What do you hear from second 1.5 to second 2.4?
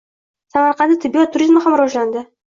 ham rivojlanadi